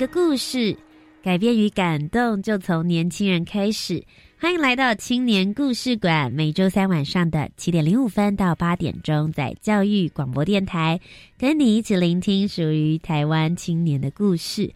[0.00, 0.74] 的故事，
[1.22, 4.02] 改变与感动就从年轻人开始。
[4.38, 10.98] 欢迎来到青年故事馆，每周三晚上的七点零五分到八点钟，在教育广播电台，
[11.36, 14.72] 跟你一起聆听属于台湾青年的故事。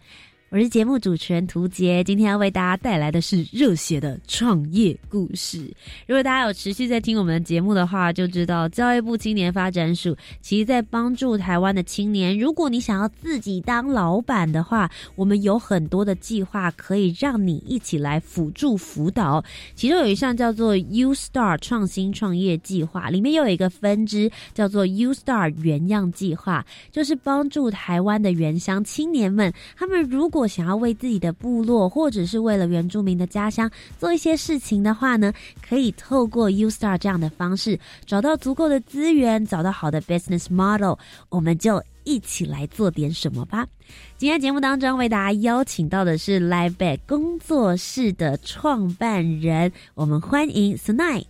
[0.51, 5.59] 我是节目主持人涂杰，今天要为大家带来的是热血的创业故事。
[6.05, 12.37] 如果大家有持续在听我们的节目的话，就知道教育部青年发展署其实在帮助台湾的青年。
[12.37, 19.43] 如果你想要自己当老板的话，我们有很多的计划可以让你一起来辅助辅导。
[19.73, 35.31] 其中有一项叫做 U Star 创新创业计划，里面又有一个分支叫做 U Star 原样计划，就是帮助台湾的原乡青年们，他们如果如果想要为自己的部落，或者是为了原住民的家乡做一些事情的话呢，
[35.65, 43.65] 可以透过 U Star 这样的方式，找到足够的资源，找到好的 business model，我们就一起来做点什么吧。
[44.17, 51.23] 今天节目当中为大家邀请到的是 Live Back 工作室的创办人，我们欢迎 Snai。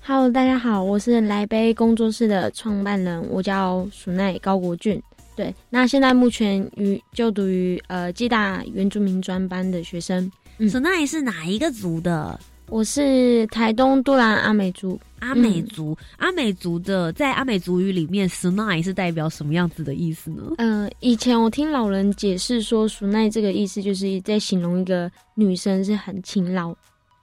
[0.00, 5.02] Hello，大家好，我是来杯工作室的创办人，我叫蜀奈高国俊。
[5.34, 10.30] 对，那现在目前于就读于呃暨大原住民专班的学生。
[10.58, 10.68] 嗯
[11.06, 12.38] 是哪一个族的？
[12.68, 20.42] 我是台东都兰阿美族，阿美族，阿美族的在阿美族语里面，Snai 是代表什么样子的意思呢？
[20.56, 26.74] 呃，以前我听老人解释说，蜀奈这个意思就是在形容一个女生是很勤劳。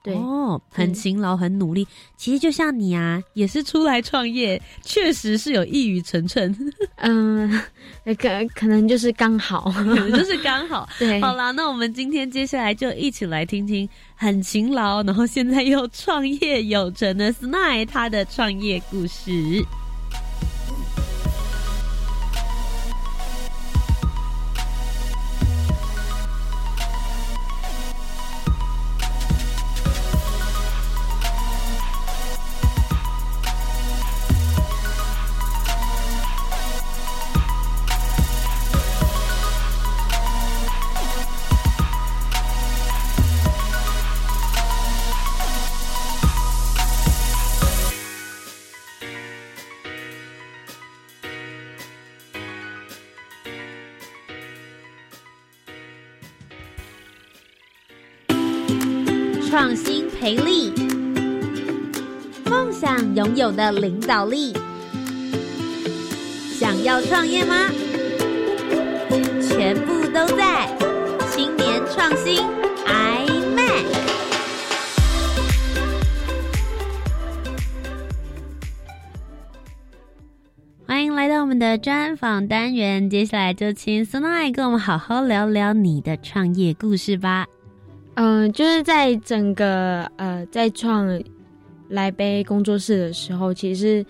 [0.10, 1.88] 对，哦，很勤劳，很努力。
[2.18, 6.54] 其实就像你啊，也是出来创业，确实是有一语成谶，
[6.98, 7.50] 嗯、
[8.18, 10.88] 可可能就是刚好，可能就是刚好。
[11.00, 19.64] 对，好啦，那我们今天接下来就一起来听听很勤劳，然后现在又创业有成的 Snai 他的创业故事。
[63.40, 64.52] 有的领导力。
[66.52, 67.70] 想要创业吗？
[69.42, 70.68] 全部都在
[71.32, 72.44] 青年创新
[72.86, 73.86] iMac。
[80.86, 87.48] 欢迎来到我们的专访单元，接下来就请 s n o 跟我们好好聊聊你的创业故事吧。
[88.16, 91.08] 嗯、就是在整个呃，在创
[91.90, 94.06] 来杯工作室的时候，其实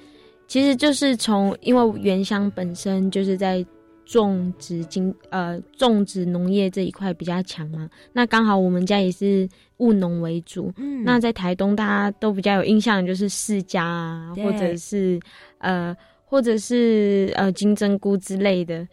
[0.47, 3.65] 其实就是从因为原乡本身就是在
[4.05, 9.47] 种植经呃种植农业这一块比较强嘛，那刚好我们家也是
[9.77, 10.71] 务农为主。
[10.77, 15.19] 嗯那在台东大家都比较有印象，的就是世家啊，或者是
[15.59, 18.87] 呃或者是呃金针菇之类的。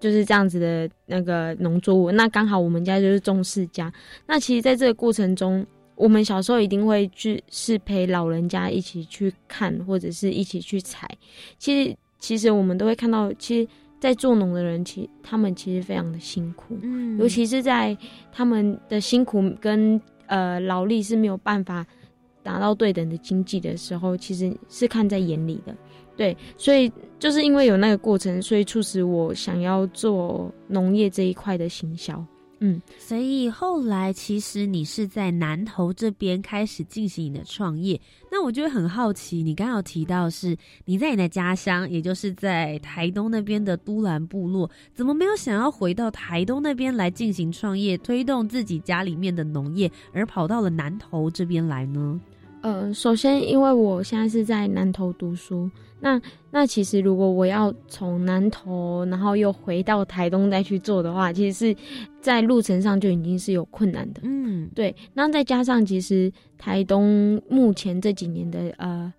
[0.00, 3.92] 就是这样子的那个农作物，那刚好我们家就是种世家，
[4.26, 5.64] 那其实，在这个过程中，
[5.94, 11.08] 我们小时候一定会去是陪老人家一起去看，或者是一起去采。
[11.58, 13.68] 其实，其实我们都会看到，其实，
[14.00, 17.96] 在做农的人，其实他们其实非常的辛苦，嗯尤其是在
[18.32, 21.86] 他们的辛苦跟呃劳力是没有办法
[22.42, 25.76] 达到对等的经济的时候，其实是看在眼里的。
[26.16, 32.22] 对，所以就是因为有那个过程，所以促使我想要做农业这一块的行销。
[32.64, 38.00] 嗯，所以后来其实你是在南投这边开始进行你的创业，
[38.30, 52.20] 那我就会很好奇，你刚刚提到是你在你的家乡，也就是在台东那边的都兰部落，怎么没有想要回到台东那边来进行创业，推动自己家里面的农业，而跑到了南投这边来呢？
[52.60, 55.68] 呃，首先，因为我现在是在南投读书，
[56.04, 56.20] 那
[56.50, 61.76] 那其实如果我要从南投，然后又回到台东再去做的话，其实是
[62.20, 64.20] 在路程上就已经是有困难的。
[64.24, 64.94] 嗯，对。
[65.14, 69.12] 那再加上，其实台东目前这几年的呃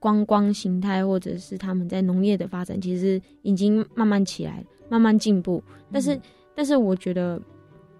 [0.00, 5.62] 观光形态，或者是他们在农业的发展，其实已经慢慢起来，慢慢进步。
[5.92, 6.20] 但是，
[6.52, 7.40] 但是我觉得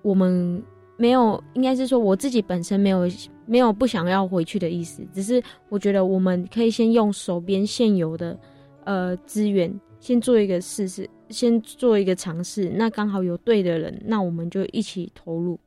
[0.03, 0.61] 我们
[0.99, 3.09] 没有，应该是说我自己本身没有。
[3.51, 8.39] 没有不想要回去的意思，只是我觉得我们可以先用手边现有的
[8.85, 12.69] 呃资源，先做一个试试，先做一个尝试。
[12.69, 15.59] 那刚好有对的人，那我们就一起投入。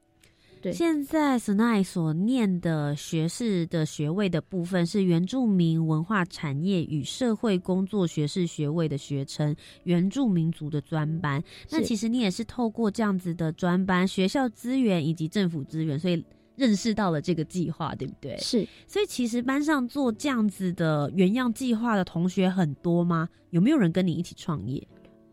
[0.61, 11.43] 对，现在 Snai 所念的学士的学位的部分是原住民文化产业与社会工作学士学位的学程，原住民族的专班。
[11.69, 16.23] 那其实你也是透过这样子的专班，学校资源以及政府资源，所以。
[16.57, 18.37] 认识到了这个计划，对不对？
[18.37, 23.27] 是，所以其实班上做这样子的原样计划的同学很多吗？
[23.49, 24.85] 有没有人跟你一起创业？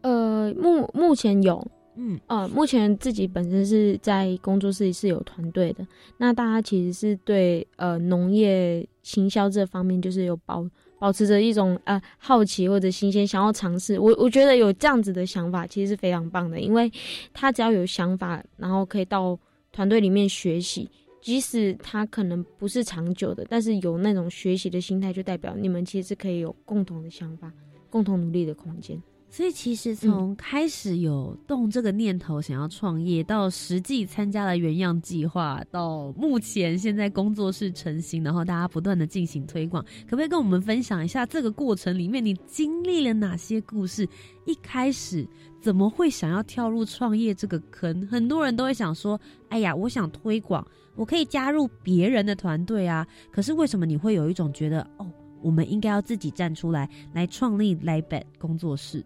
[0.03, 1.63] 呃，目目前有，
[2.01, 5.85] 嗯，呃，目前自己本身是在工作室是有团队的。
[6.17, 10.65] 那大家其实是对呃农业行销这方面，就是有保
[11.01, 13.99] 保持着一种呃好奇或者新鲜，想要尝试。
[13.99, 16.89] 我我觉得有这样子的想法，其实是非常棒的，因为
[17.33, 19.37] 他只要有想法，然后可以到
[19.73, 20.89] 团队里面学习。
[21.21, 27.53] 即使他可能不是长久的，但是有那种学习的心态，就代表你们其实可以有共同的想法、
[27.91, 29.03] 共同努力的空间。
[29.31, 44.09] 所以，其实从开始有动这个念头想要创业，到实际参加了原样计划，到目前现在工作室成型，然后大家不断的进行推广，可不可以跟我们分享一下这个过程里面你经历了哪些故事？
[44.47, 45.29] 一开始
[45.61, 48.07] 怎么会想要跳入创业这个坑？
[48.07, 49.21] 很多人都会想说
[49.51, 50.67] ：“哎呀，我想推广。”
[50.97, 55.07] 我可以加入别人的团队啊，可是为什么你会有一种觉得哦，
[55.43, 59.05] 我们应该要自己站出来，来创立 l i b e t 工作室？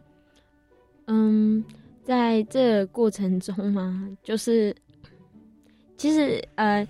[1.06, 1.64] 嗯，
[2.04, 4.74] 在这过程中嘛，就是
[5.96, 6.86] 其实呃，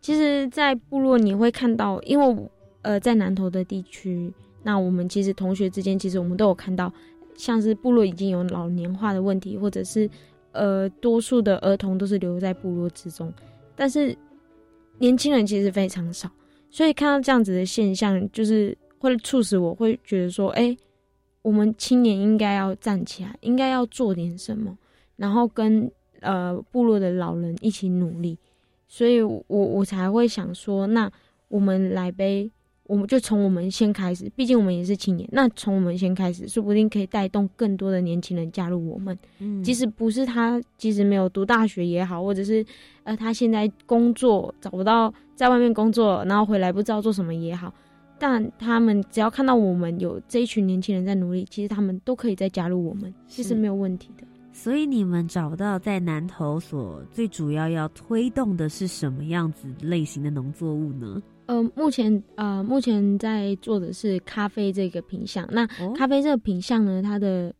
[0.00, 2.50] 其实，在部落你会看到，因为
[2.82, 4.32] 呃，在南投的地区，
[4.62, 6.92] 那我们其实同学之间，其实我们都有看到，
[7.36, 10.08] 像是部落已经有老年化的问题，或者是
[10.52, 13.32] 呃，多数的儿童都是留在部落之中。
[13.74, 14.14] 但是
[14.98, 16.30] 年轻人其实非常少，
[16.70, 20.76] 所以看到这样子的现象，就是会促使我会觉得说，哎，
[21.44, 24.76] 我们青年应该要站起来，应该要做点什么，
[25.16, 25.88] 然后跟
[26.20, 28.36] 呃部落的老人一起努力，
[28.88, 31.08] 所以我我才会想说，那
[31.48, 32.50] 我们来呗。
[32.86, 35.26] 我们就从我们先开始，毕竟我们也是青年。
[35.32, 39.18] 那从我们先开始，说不定可以带动更多的年轻人加入我们。
[39.38, 42.62] 嗯，即使不是他，即使没有读大学也好，或者是
[43.04, 47.72] 呃他现在工作找不到，在外面工作，然后回来不知道做什么也好，
[48.26, 54.26] 但他们只要看到我们有这一群年轻人在努力，其实他们都可以再加入我们，其实没有问题的。
[54.50, 61.22] 所以你们找到在南投所最主要要推动的是什么样子类型的农作物呢？
[61.44, 65.46] 呃，目前呃，目前在做的是咖啡这个品相。
[65.52, 67.54] 那咖啡这个品相呢，它的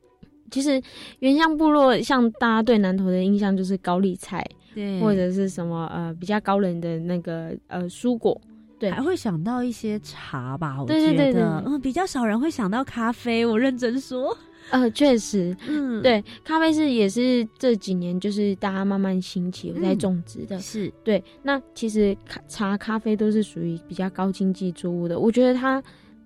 [0.50, 0.80] 其实
[1.18, 4.42] 原乡部落，像大家对南投的印象就是高丽菜，
[4.74, 8.40] 对，或者是什么呃比较高冷的那个呃蔬果，
[8.78, 10.76] 对，还会想到一些茶吧？
[10.82, 13.44] 我觉得，嗯，比较少人会想到咖啡。
[13.44, 14.36] 我认真说。
[14.70, 21.22] 呃，确实，嗯，对，咖啡是也是这几年就是大家慢慢兴起有在种植的，是对。
[21.42, 25.18] 那其实咖茶、咖啡都是属于比较高经济作物的。
[25.18, 25.82] 我觉得他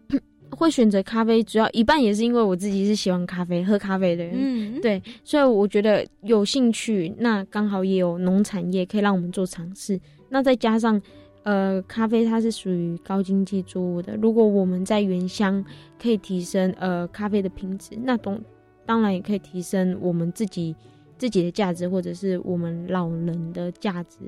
[0.56, 5.02] 会选择咖啡，主要一半也是因为我自己是喜欢咖啡、喝咖啡的人，嗯，对。
[5.24, 10.00] 所以我觉得有兴趣，那刚好也有农产业可以让我们做尝试。
[10.28, 11.02] 那再加上。
[11.44, 14.16] 呃，咖啡它是属于高经济作物的。
[14.16, 15.64] 如果我们在原乡
[16.00, 18.40] 可以提升呃咖啡的品质，那当
[18.84, 20.76] 当然也可以提升我们自己
[21.16, 24.18] 自己的价值，或者是我们老人的价值。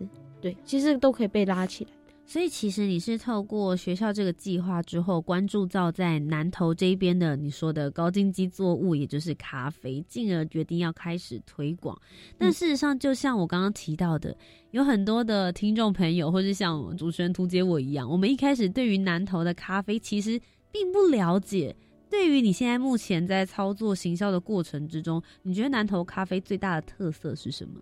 [0.41, 1.91] 对，其实都可以被拉起来。
[2.31, 12.01] 所以其实你是透过学校这个计划之后，关注到在南投这边的你说的高经济作物，也就是咖啡，进而决定要开始推广。
[12.39, 14.33] 但事实上，就像我刚刚提到的，
[14.71, 21.75] 有很多的听众朋友，或是像主持人图姐我一样，我们一开始对于南投的咖啡其实并不了解。
[22.09, 27.81] 对于你现在目前在操作行销的过程之中，你觉得南投咖啡最大的特色是什么？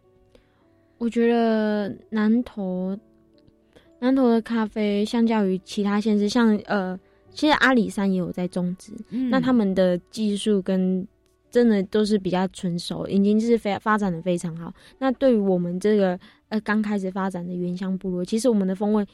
[0.97, 2.99] 我觉得南投。
[4.01, 6.99] 南投的咖啡相较于其他县市，像呃，
[7.33, 8.93] 其实阿里山也有在种植，
[9.31, 11.07] 那他们的技术跟
[11.51, 14.73] 真的都是比较成熟，已经是非发展的非常好。
[14.99, 19.07] 那对于我们这个呃刚开始发展的原乡部落，其实我们的风味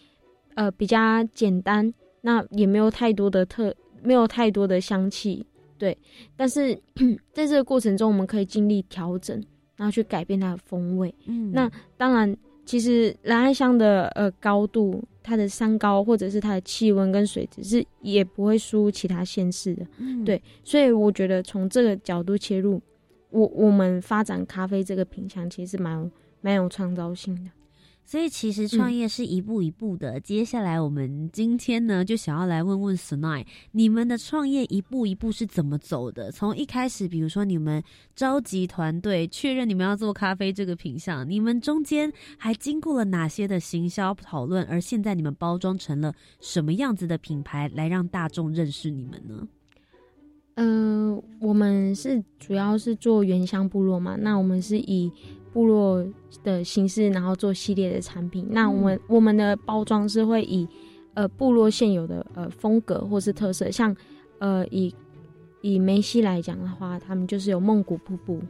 [0.55, 5.47] 呃比较简单，那也没有太多的特，没有太多的香气，
[5.79, 5.97] 对。
[6.37, 6.75] 但是
[7.33, 9.41] 在这个过程中，我们可以尽力调整，
[9.77, 11.15] 然后去改变它的风味。
[11.27, 19.87] 嗯，那当然，其实蓝艾香的呃高度，它的山高或者是它的气温跟水质是也不会输其他县市的。
[19.99, 22.81] 嗯对，所以我觉得从这个角度切入，
[23.31, 27.51] 我我们发展咖啡这个品相，其实是蛮有蛮有创造性的。
[28.05, 30.21] 所以其实创业是一步一步的。
[30.21, 36.31] 接下来我们今天呢，就想要来问问 Snai，你们的创业一步一步是怎么走的？
[36.31, 37.83] 从一开始，比如说你们
[38.15, 44.65] 召集团队，确认你们要做咖啡这个品相，你们中间还经过了哪些的行销讨论？
[44.65, 49.49] 而现在你们包装成了什么样子的品牌，来让大众认识你们呢？
[50.55, 55.11] 呃，我们是主要是做原乡部落嘛，那我们是以
[55.53, 56.07] 部落
[56.45, 58.47] 的形式，然后做系列的产品。
[58.51, 60.67] 那我们、我们的包装是会以
[61.15, 63.95] 呃部落现有的呃风格或是特色，像
[64.39, 64.95] 呃以
[65.61, 68.41] 以梅西来讲的话，他们就是有梦谷瀑布。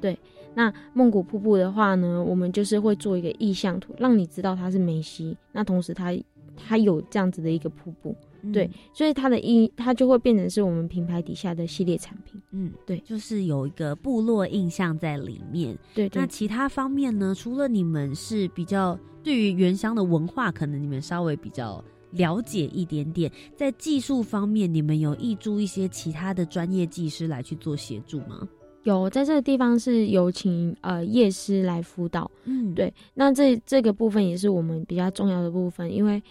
[0.00, 0.18] 对，
[0.54, 5.36] 那梦谷瀑布的话呢，我们就是会做一个意象图，让你知道它是梅西。
[5.52, 6.18] 那同时它
[6.56, 8.16] 它有这样子的一个瀑布。
[8.52, 12.40] 对，所以它的印，它就会变成是我们品牌底下的系列产品。
[12.50, 15.76] 嗯，对就是有一个部落印象在里面。
[15.94, 17.34] 对对那其他方面呢？
[17.34, 28.48] 除了你们是比较对于原乡的文化，可能你们稍微比较了解一点点，在技术方面，你们有挹注一些其他的专业技师来去做协助吗？
[28.84, 32.30] 有在这个地方是有请呃夜师来辅导。
[32.44, 36.22] 嗯，对，那这这个部分也是我们比较重要的部分，因为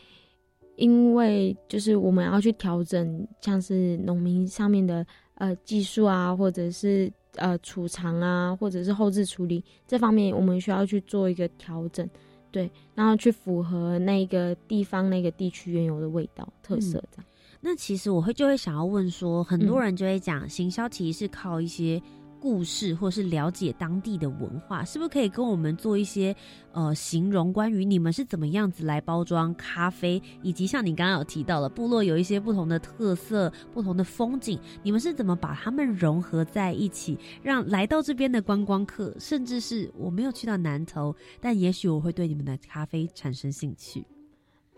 [0.79, 5.05] 因为就是我们要去调整，像是农民上面的
[5.36, 12.09] 呃技术啊，或者是呃储藏啊，或者是后置处理这方面，我们需要去做一个调整，
[12.50, 17.25] 对，然后去符合那个地方那个地区原有的味道特色这样。
[17.62, 22.01] 那其实我会就会想要问说，很多嗯人就会讲，行销其实是靠一些
[22.39, 26.36] 故事，或是了解当地的文化，是不是可以跟我们做一些
[26.72, 44.05] 呃形容，关于你们是怎么样子来包装咖啡，以及像你刚刚有提到了部落有一些不同的特色、不同的风景，你们是怎么把它们融合在一起，让来到这边的观光客，甚至是我没有去到南投，但也许我会对你们的咖啡产生兴趣。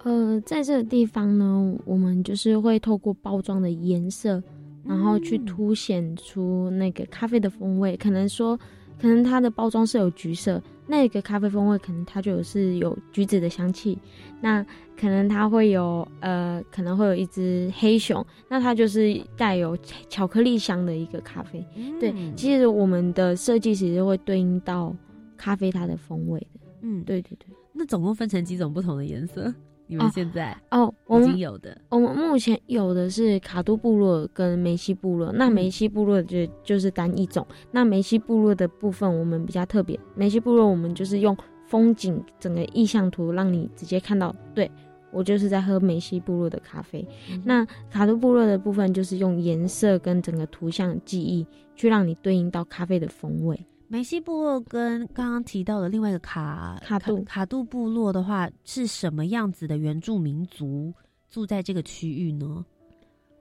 [0.04, 4.42] 呃，在这个地方呢，我们就是会透过包装的颜色，
[4.86, 7.96] 然后去嗯凸显出那个咖啡的风味。
[7.98, 8.58] 可能说，
[9.00, 13.98] 可能它的包装是有橘色，那个咖啡风味可能它就有是有橘子的香气。
[14.42, 14.66] 那
[14.98, 21.64] 可能它会有呃，可能会有一只黑熊，那它就是带有巧巧克力香的一个咖啡。
[22.00, 24.96] 对，嗯其实我们的设计其实会对应到
[25.38, 26.60] 咖啡它的风味的。
[26.82, 27.48] 嗯，对对对。
[27.74, 29.54] 那总共分成几种不同的颜色？
[29.92, 37.46] 你们哦现在哦，我已们经有的，我们目前有的是卡都部落跟梅西部落，那嗯梅西部落就就是单一种。
[37.72, 41.36] 那梅西部落的部分我们比较特别，梅西部落我们就是用
[41.68, 44.72] 风景整个意象图，让你直接看到，对
[45.12, 47.06] 我就是在喝梅西部落的咖啡。
[47.30, 51.46] 嗯那卡都部落的部分就是用颜色跟整个图像记忆，
[51.76, 53.60] 去让你对应到咖啡的风味。
[53.92, 60.94] 梅西部落跟刚刚提到的另外一个卡卡杜卡杜部落的话，是什么样子的原住民族
[61.30, 62.66] 住在这个区域呢？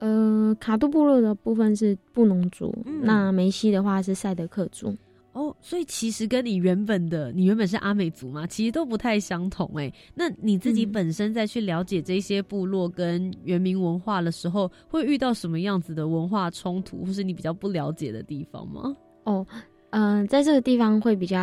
[0.00, 4.92] 呃，卡杜部落的部分是布农族，嗯那梅西的话是赛德克族。
[5.34, 9.92] 哦，所以其实跟你原本的，你原本是阿美族嘛，其实都不太相同哎。
[10.16, 18.96] 那你自己嗯本身在去了解这些部落跟原民文化的时候，会遇到什么样子的文化冲突，或是你比较不了解的地方吗？
[19.22, 19.46] 哦，
[19.90, 21.38] 嗯、在这个地方会比较，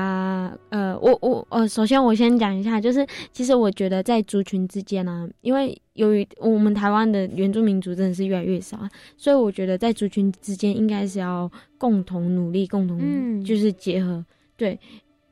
[0.69, 13.43] 呃，我我呃，首先我先讲一下，就是其实我觉得在族群之间呢、因为由于我们台湾的原住民族真的是越来越少啊，所以我觉得在族群之间应该是要共同努力，共同嗯。
[13.43, 14.23] 就是结合，
[14.55, 14.79] 对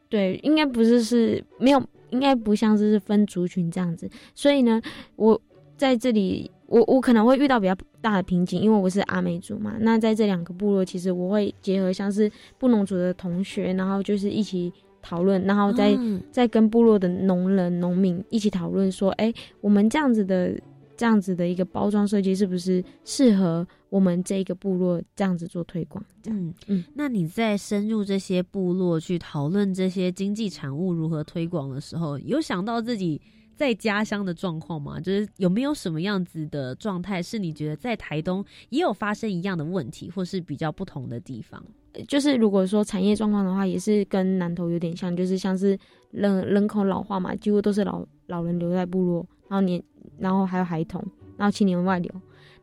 [0.10, 4.81] 对，应该不是是没有，应该不像是是分族群这样子，所以呢，
[5.15, 5.39] 我
[5.75, 9.75] 在这里，我我可能会遇到比较大的瓶颈，因为我是阿美族嘛。
[9.79, 20.60] 那在这两个部落，其实我会结合像是布农族的同学，然后就是一起讨论，然后再、嗯再跟部落的农人、农民一起讨论说，哎、我们这样子的
[20.98, 26.03] 这样子的一个包装设计，是不是适合我们这一个部落这样子做推广？
[26.24, 33.22] 这样，嗯嗯那你在深入这些部落去讨论这些经济产物如何推广的时候，有想到自己
[33.56, 35.00] 在家乡的状况吗？
[35.00, 41.64] 就是有没有什么样子的状态是你觉得在台东也有发生一样的问题，或是比较不同的地方？
[42.10, 45.78] 就是如果说产业状况的话，也是跟南投有点像，就是像是
[46.12, 49.82] 人人口老化嘛，几乎都是老老人留在部落，然后年
[50.20, 51.02] 然后还有孩童，
[51.38, 52.12] 然后青年外流，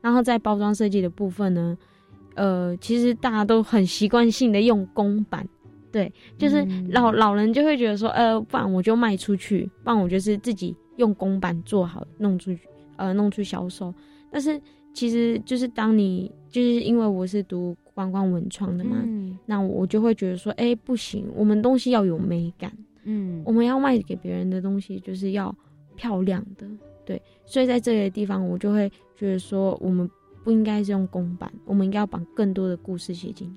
[0.03, 1.79] 然后在包装设计的部分呢，
[2.35, 5.49] 呃，其实大家都很习惯性的用公版，
[5.91, 12.61] 对，就是老老人就会觉得说，呃，不然我就卖出去，不然我就是自己用公版做好弄出去，
[12.97, 13.93] 呃，弄出销售。
[14.31, 14.61] 但是
[14.93, 19.03] 其实就是当你就是因为我是读观光文创的嘛，
[19.47, 22.73] 那我就会觉得说，哎，不行，我们东西要有美感，
[23.05, 25.55] 嗯，我们要卖给别人的东西就是要
[25.97, 26.67] 漂亮的，
[27.05, 30.09] 对，所以在这个地方我就会觉得说，我们
[30.43, 33.55] 不应该是用公版，我们应该要把更多的故事写进来。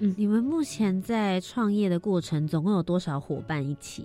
[0.00, 4.04] 嗯，你们目前在创业的过程总共有多少伙伴一起？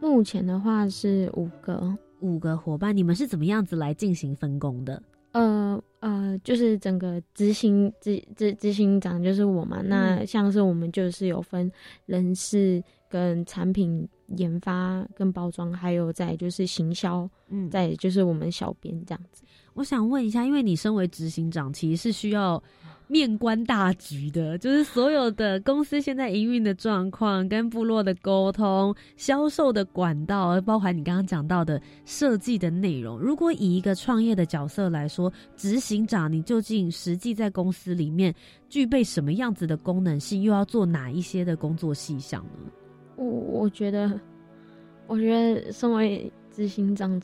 [0.00, 5.02] 目前的话是五个，五个伙伴，你们是怎么样子来进行分工的？
[5.32, 9.82] 呃呃，就是整个执行执执执行长就是我嘛。
[9.82, 11.70] 那像是我们就是有分
[12.06, 19.42] 人事跟产品研发跟包装，还有在就是行销，嗯，再就是我们小编这样子。
[19.74, 22.62] 我想问一下，因为你身为执行长，其实是需要。
[23.08, 33.18] 面观大局的，就是所有的公司现在营运的状况、跟部落的沟通、销售的管道，包含你刚刚讲到的设计的内容。
[33.18, 38.34] 如果以一个创业的角色来说，执行长，你究竟实际在公司里面
[38.68, 42.70] 具备什么样子的功能性，又要做哪一些的工作细项呢？
[43.16, 44.20] 我我觉得，
[45.06, 47.20] 我觉得身为执行长。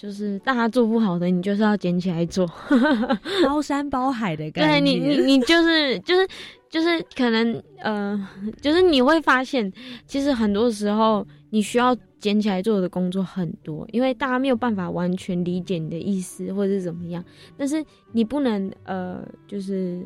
[0.00, 2.50] 就是大家做不好的，你就是要捡起来做，
[3.44, 4.70] 包山包海的感觉。
[4.70, 6.26] 对你，你你就是就是
[6.70, 8.28] 就是可能呃，
[8.62, 9.70] 就是你会发现，
[10.06, 17.22] 其实很多时候你需要捡起来做的工作很多，因为大家没有办法完全理解你的意思或者是怎么样。
[17.58, 20.02] 但是你不能呃，就是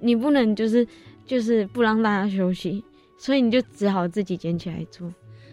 [0.00, 0.86] 你不能就是
[1.24, 2.84] 就是不让大家休息，
[3.16, 5.10] 所以你就只好自己捡起来做。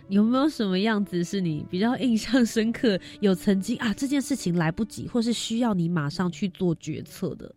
[0.09, 2.97] 有没有什么样子是你比较印象深刻？
[3.19, 7.53] 有曾经啊，这件事情来不及，或是需要你马上去做决策的？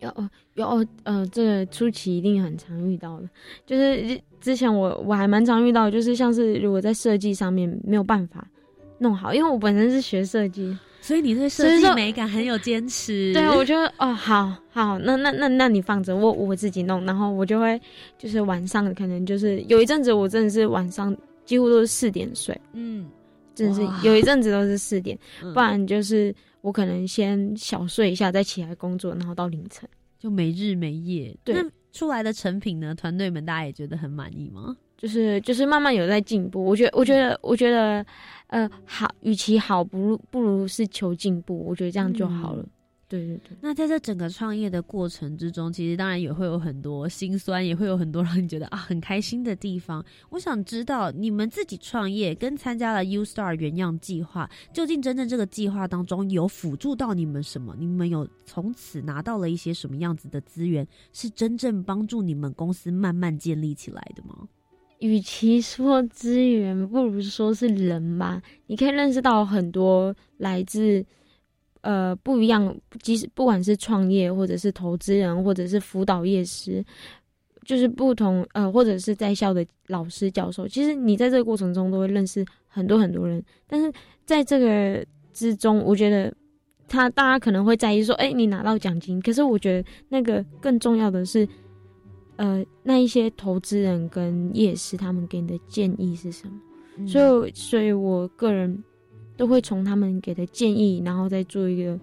[0.00, 3.28] 有哦，有哦，呃，这个初期一定很常遇到的，
[3.64, 8.44] 就是之前我我还蛮常遇到，就是像是如果在设计上面没有办法
[8.98, 13.32] 弄好，因为我本身是学设计，所以你对设计美感很有坚持。
[13.32, 17.80] 对，我觉得哦，好好，那那那那你放着，我我自己弄，然后我就会
[18.18, 21.16] 就是晚上可能就是有一阵子，我真的是晚上。
[21.44, 23.08] 几乎都是四点睡，嗯，
[23.54, 25.18] 真的是有一阵子都是四点，
[25.54, 29.88] 不然就是我可能先小睡一下，再起来工作，然后到凌晨。
[30.18, 31.36] 就没日没夜。
[31.42, 34.76] 对，那出来的成品呢，团队们大家也觉得很满意吗？
[34.96, 38.06] 就是就是慢慢有在进步，我觉得我觉得我觉得
[38.46, 42.64] 呃好，与其好不如不如是求进步，我觉得这样就好了。
[43.12, 50.02] 对对对，那在这整个创业的过程之中，其实当然也会有很多心酸，也会有很多让你觉得啊很开心的地方。
[50.30, 57.76] 我想知道你们自己创业跟参加了 U Star 原样计划，究竟真正这个计划当中有辅助到你们什么？
[57.78, 64.48] 你们有从此拿到了一些什么样子的资源，是真正帮助你们公司慢慢建立起来的吗？
[65.00, 68.40] 与其说资源，不如说是人吧。
[68.68, 71.04] 你可以认识到很多来自。
[71.82, 76.84] 呃，不一样，即使不管是创业，或者是投资人，或者是辅导业师，
[77.64, 83.44] 就是不同呃，或者是在校的老师教授，其实你在这个过程中都会认识很多很多人。
[83.66, 83.92] 但是
[84.24, 86.32] 在这个之中，我觉得
[86.86, 89.20] 他大家可能会在意说，哎，你拿到奖金。
[89.20, 91.48] 可是我觉得那个更重要的是，
[92.36, 97.08] 呃，那一些投资人跟夜师他们给你的建议是什么？
[97.08, 98.84] 所以，所以我个人。
[99.42, 101.98] 都会从他们给的建议，然后再做一个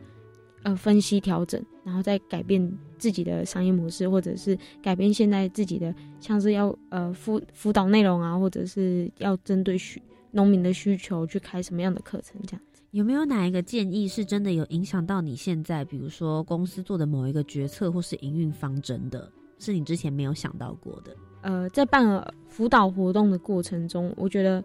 [0.63, 12.61] 呃分析调整，然后再改变自己的商业模式，或者是改变现在自己的像是要呃辅辅导内容啊，或者是要针对需农民的需求去开什么样的课程这样。
[12.91, 21.15] 有没有哪一个建议是真的有影响到你现在，比如说公司做的某一个决策或是营运方针的，是你之前没有想到过的？
[21.43, 24.61] 呃，在办辅导活动的过程中，我觉得。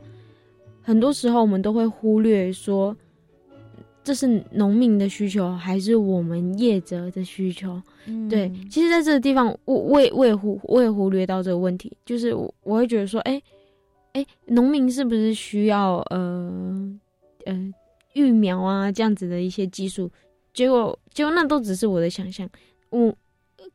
[0.84, 2.94] 很多时候，我们都会忽略说，
[4.04, 7.80] 这是农民的需求，还是我们业者的需求？
[8.28, 13.40] 对，其实，在这个地方，我我也我也忽我也忽略到这个问题，就是我我会觉得说，哎
[14.12, 16.98] 哎，农民是不是需要呃
[17.46, 17.74] 呃
[18.12, 20.10] 育苗啊这样子的一些技术？
[20.52, 22.48] 结果结果那都只是我的想象。
[22.90, 23.12] 我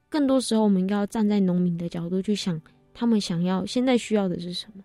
[0.08, 2.62] 更多时候，我们应该要站在农民的角度去想，
[2.94, 4.84] 他们想要现在需要的是什么。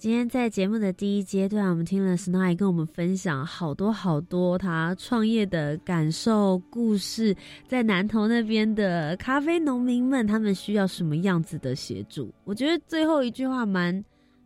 [0.00, 7.36] 今天在节目的第一阶段，我们听了 Snowy 跟我们分享好多好多他创业的感受故事，
[7.68, 12.32] 在南投那边的咖啡农民们，他们需要什么样子的协助？
[12.44, 14.02] 我觉得最后一句话蛮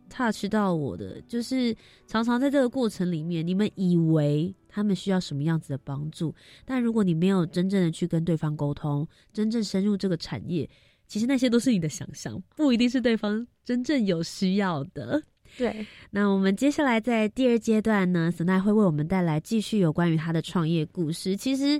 [0.09, 1.73] touch 到我的，就是
[2.05, 4.53] 常常在这个过程里面，你们以为。
[4.67, 6.35] 他们需要什么样子的帮助。
[6.65, 10.69] 但如果你没有真正的去跟对方沟通，真正深入这个产业，
[11.07, 15.23] 其实那些都是你的想象，不一定是对方真正有需要的。
[15.57, 21.35] 对，那我们接下来在第二阶段呢，神奈会为我们带来继续有关于他的创业故事。
[21.35, 21.79] 其实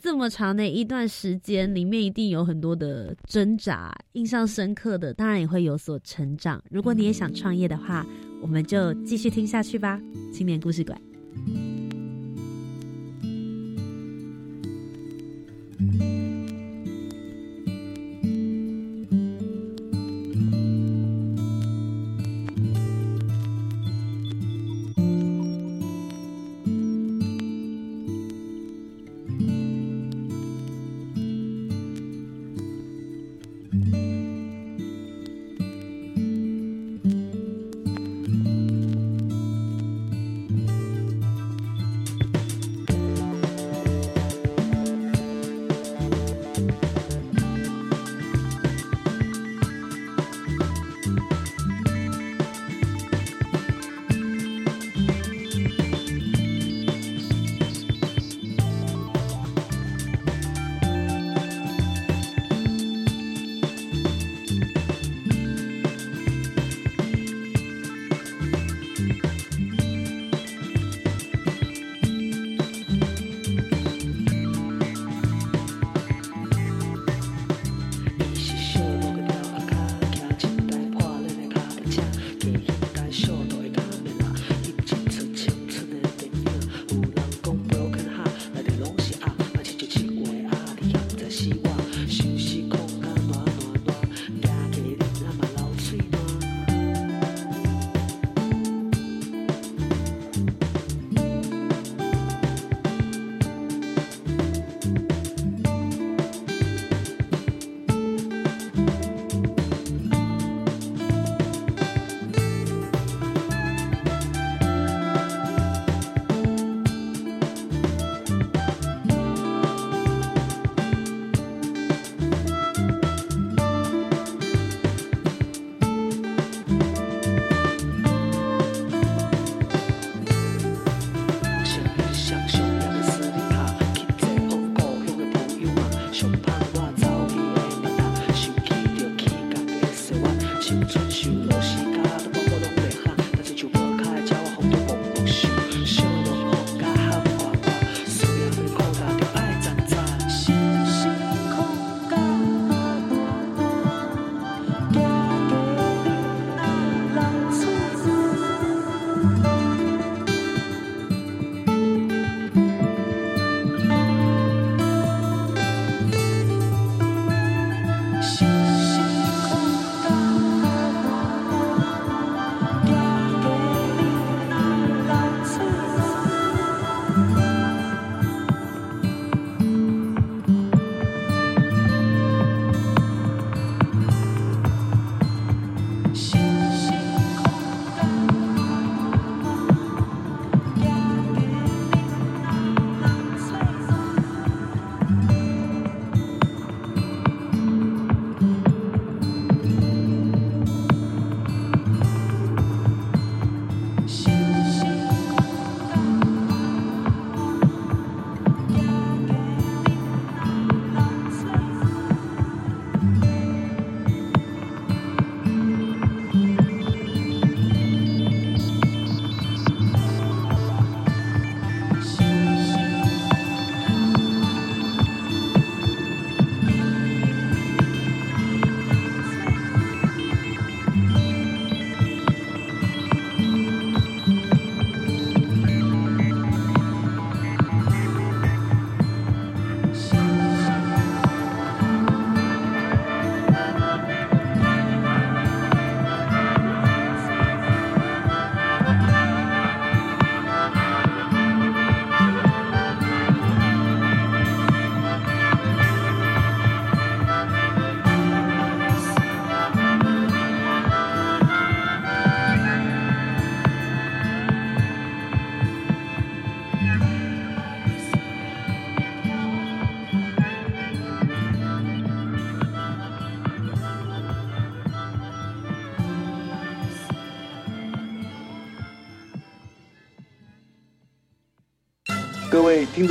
[0.00, 6.62] 这么长的一段时间里面，一定有很多的挣扎，印象深刻的，当然也会有所成长。
[6.70, 8.04] 如果你也想创业的话，
[8.40, 10.00] 我们就继续听下去吧。
[10.32, 11.00] 青年故事馆。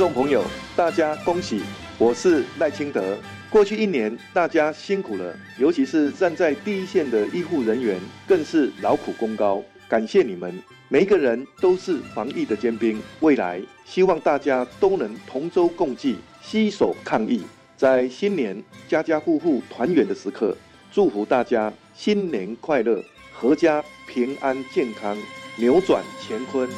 [0.02, 0.42] 众朋友，
[0.74, 1.62] 大家恭喜！
[1.96, 3.16] 我是赖清德。
[3.48, 10.60] 过去一年，大家辛苦了，尤其是站在第一线的医护人员，更是劳苦功高，感谢你们！
[10.88, 17.40] 每一个人都是防疫的尖兵，未来希望大家都能同舟共济，携手抗疫。
[17.76, 20.56] 在新年家家户户团圆的时刻，
[20.90, 23.00] 祝福大家新年快乐，
[23.40, 25.16] 阖家平安健康，
[25.54, 26.68] 扭转乾坤。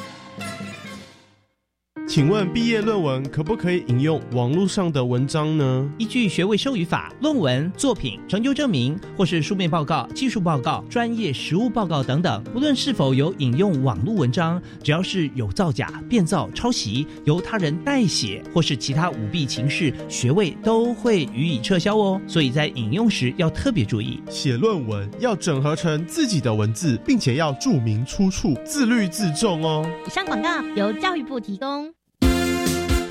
[2.06, 5.90] 请问毕业论文可不可以引用网络上的文章呢？
[5.98, 22.20] 依据学位授予法，论文、作品、成就证明或是书面报告、技术报告、专业实务报告等等，不论是否有引用网络文章，只要是有造假、变造、抄袭、由他人代写或是其他舞弊情事，学位都会予以撤销哦。
[22.26, 29.90] 所以在引用时要特别注意，写论文要整合成自己的文字，并且要注明出处，自律自重哦。
[30.06, 31.93] 以上广告由教育部提供。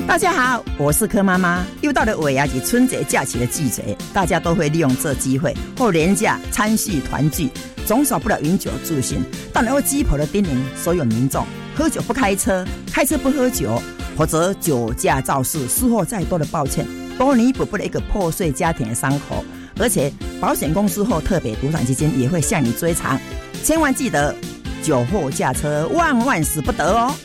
[0.06, 1.66] 大家好，我是柯妈妈。
[1.82, 7.50] 又到了尾牙及春节假期的季节，大家都会利用这机会或廉价参戏团聚，
[7.86, 9.24] 总少不了饮酒助兴。
[9.52, 13.82] 但然会鸡婆的叮咛所有民众：喝酒不开车，开车不喝酒，
[14.16, 16.86] 否则酒驾肇事，事后再多的抱歉，
[17.18, 19.44] 都弥补不了一个破碎家庭的伤口。
[19.80, 23.20] 而且保险公司或特别赌场基金也会向你追偿。
[23.64, 24.36] 千万记得，
[24.84, 27.16] 酒后驾车万万死不得哦。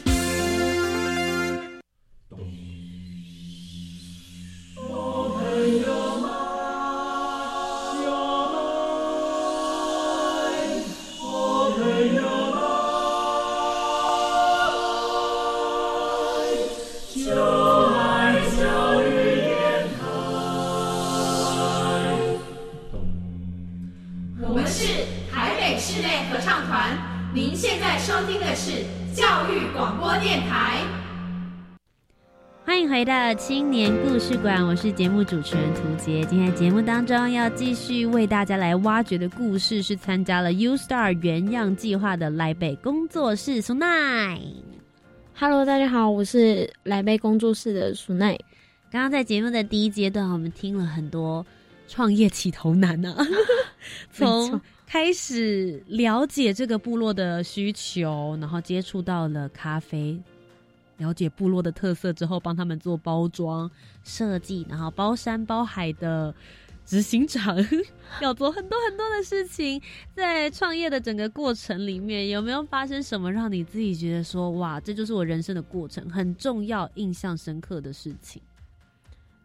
[34.59, 36.25] 馆，我是节目主持人涂杰。
[36.25, 44.41] 今天节目当中要继续为大家来挖掘的故事，是参加了 U Star 原样计划的来北工作室苏奈。
[45.35, 48.37] Hello，大家好，我是来北工作室的苏奈。
[48.91, 51.47] 刚刚在节目的第一阶段，我们听了很多
[51.87, 53.15] 创业起头难啊，
[54.11, 60.21] 从开始了解这个部落的需求，然后接触到了咖啡。
[60.99, 63.71] 了解部落的特色之后，帮他们做包装
[64.05, 66.35] 设计，然后包山包海的
[66.85, 67.57] 执行长
[68.21, 69.81] 要做很多很多的事情。
[70.15, 78.43] 在创业的整个过程里面，有没有发生什么让你自己觉得说哇，这就是我人生的过程，很重要、印象深刻的事情？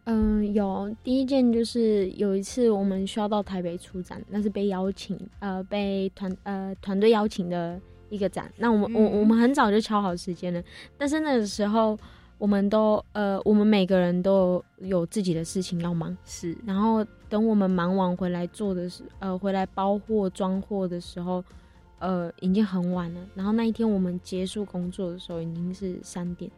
[0.06, 7.80] 嗯，有第一件就是有一次我们需要到台北出展，那是被邀请，呃，被团呃团队邀请的。
[8.10, 10.62] 一个展，那我们我我们很早就敲好时间了，
[10.96, 11.98] 但是那个时候
[12.38, 16.56] 我们都呃，我们每个人都有自己的事情要忙，是。
[16.66, 21.42] 然后等我们忙完回来做的时，呃，回来包货装货的时候，
[21.98, 23.20] 呃，已经很晚了。
[23.34, 26.50] 然后那一天我们结束工作的时候已经是三点，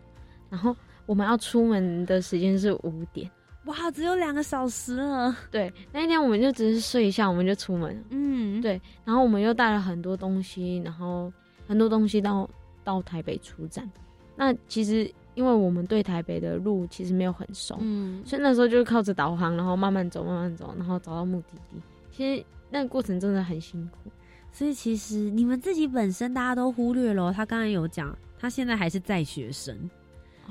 [0.51, 3.31] 然后我们要出门的时间是五点，
[3.67, 5.37] 哇，只有两个小时了。
[5.51, 8.05] 对，那一天我们就只是睡一下，我们就出门。
[8.11, 8.81] 嗯，对。
[9.05, 11.33] 然后我们又带了很多东西，然后。
[11.69, 12.49] 很多东西到
[12.85, 13.91] 到台北出站，
[14.37, 21.83] 那其实因为我们对台北的路其实没有很熟，嗯，所以那时候就是靠着导航，然后慢慢走，慢慢走，然后找到目的地。
[22.13, 24.13] 其实那个过程真的很辛苦，
[24.53, 27.33] 所以其实你们自己本身大家都忽略了。
[27.33, 29.77] 他刚才有讲，他现在还是在学生，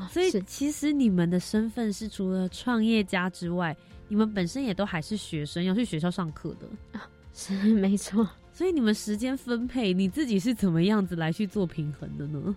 [0.10, 3.76] 所以其实你们的身份是除了创业家之外，
[4.08, 8.28] 你们本身也都还是学生，要去学校上课的啊，是 没错。
[8.52, 12.56] 所以你们时间分配，你自己是怎么样子来去做平衡的呢？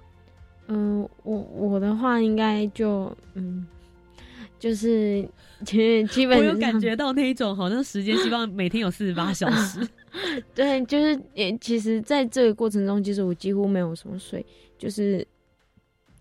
[0.68, 3.66] 嗯，我我的话应该就嗯，
[4.59, 5.29] 就是
[5.64, 9.81] 其实基本我有感觉到那一种好像时间希望每天有四十八小时。
[10.55, 14.44] 对，就是也其实在这个过程中，其实我几乎没有什么睡，
[14.79, 15.27] 就是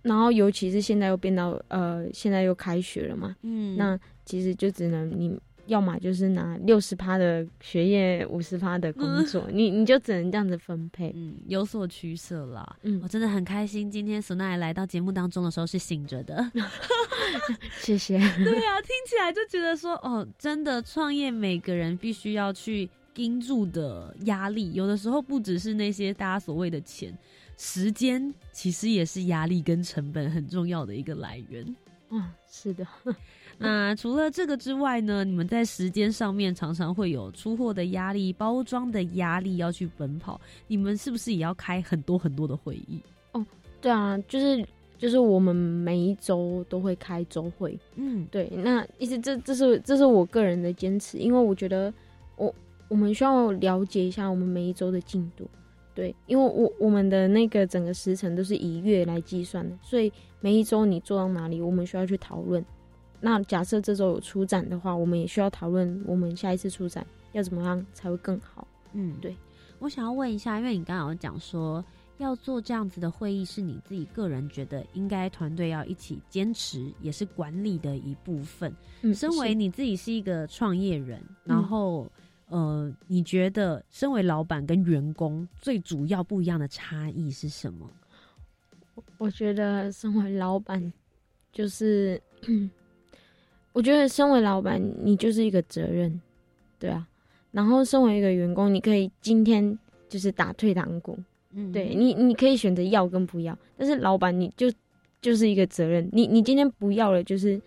[0.08, 5.40] 然后尤其是现在又变到呃，现在又开学了嘛，嗯，那其实就只能你。
[5.68, 12.78] 要么就是拿六十趴的学业，五十趴的工作，你你就只能这样子分配，嗯，有所取舍啦。
[12.84, 16.50] 嗯，我真的很开心，今天索奈来到节目当中的时候是醒着的，
[17.84, 18.18] 谢谢。
[18.18, 27.14] 对啊，听起来就觉得说，哦，真的创业，每个人必须要去盯住的压力，有的时候不只是那些大家所谓的钱，
[27.58, 31.76] 时间其实也是压力跟成本很重要的一个来源。
[32.10, 32.88] 嗯，是的。
[33.60, 35.24] 那除了这个之外呢？
[35.24, 43.02] 你们在时间上面常常会有出货的压力、包装的压力要去奔跑，你们是不是也要开很多很多的会议？
[43.32, 43.44] 哦，
[43.82, 44.64] 对啊，就是
[45.00, 51.92] 就是我们每一周都会开周会，嗯，对，那意思这这是这是我个人的坚持，因为我觉得
[52.36, 52.54] 我
[52.88, 55.50] 我们需要了解一下我们每一周的进度，
[55.98, 62.64] 对，因为我我们的那个整个时程都是以月来计算的，所以每一周你做到哪里，我们需要去讨论。
[63.20, 68.68] 那假设这周有出展的话，我们也需要讨论我们下一次出展要怎么样才会更好。
[68.94, 69.36] 嗯，对。
[69.80, 71.84] 我想要问一下，因为你刚刚有讲说
[72.20, 78.72] 要做这样子的会议，是你自己个人觉得应该团队要一起坚持，也是管理的一部分。
[79.02, 82.08] 嗯，身为你自己是一个创业人，然后
[82.50, 87.90] 呃，你觉得身为老板跟员工最主要不一样的差异是什么？
[89.18, 90.92] 我觉得身为老板，
[91.52, 92.22] 就是，
[93.74, 96.20] 我觉得身为老板，你就是一个责任，
[96.80, 97.08] 对啊。
[97.52, 101.18] 然后身为一个员工，你可以今天就是打退堂鼓，
[101.52, 103.58] 嗯对你，你可以选择要跟不要。
[103.76, 104.72] 但是老板，你就
[105.22, 107.60] 就是一个责任，你你今天不要了，就是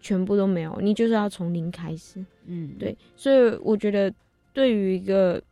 [0.00, 2.24] 全部都没有，你就是要从零开始。
[2.46, 4.12] 嗯，对，所以我觉得
[4.52, 5.42] 对于一个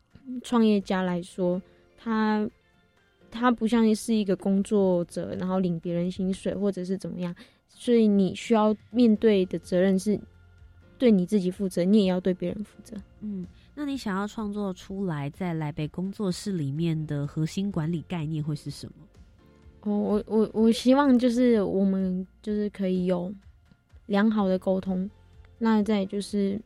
[0.43, 1.61] 创业家来说，
[1.97, 2.49] 他
[3.31, 7.35] 他不像是一个工作者，然后领别人薪水或者是怎么样，
[7.69, 10.19] 所以你需要面对的责任是
[10.99, 12.97] 对你自己负责，你也要对别人负责。
[13.21, 18.93] 嗯，那你想要创作出来在来北工作室里面的核心管理概念会是什么？
[19.83, 23.33] 哦，我我我希望就是我们就是可以有
[24.07, 25.09] 良好的沟通，
[25.59, 26.61] 那再就是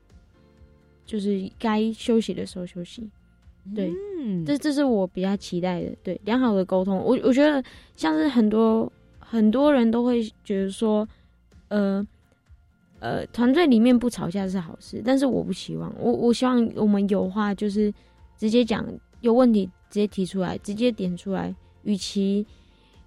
[1.10, 3.10] 就是该休息的时候休息，
[3.74, 6.96] 对，嗯，这这是我比较期待的，对良好的沟通。
[6.98, 7.60] 我我觉得
[7.96, 11.04] 像是很多很多人都会觉得说，
[11.66, 12.06] 呃
[13.00, 17.92] 呃，团队里面不吵架是好事，但是我不希望，我我希望我们有话就是
[18.38, 18.86] 直接讲，
[19.20, 21.52] 有问题直接提出来，直接点出来。
[21.82, 22.46] 与其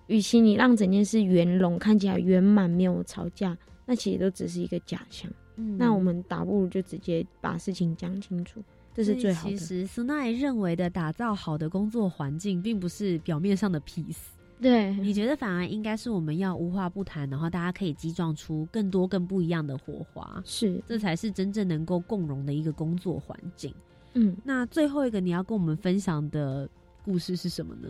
[0.07, 5.31] 与其你让整件事圆融，看起来圆满，没有吵架，那其实都只是一个假象。
[5.55, 8.61] 嗯那我们打不如就直接把事情讲清楚，
[8.93, 9.55] 这是最好的。
[9.55, 14.17] 其实苏奈认为的打造好的工作环境，并不是表面上的 peace。
[14.61, 23.73] 对，你觉得反而应该是我们要无话不谈，然后大家可以激撞出更多更不一样的火花，是，这才是真正能够共融的一个工作环境。
[24.13, 24.37] 嗯。
[24.43, 26.69] 那最后一个你要跟我们分享的
[27.03, 27.89] 故事是什么呢？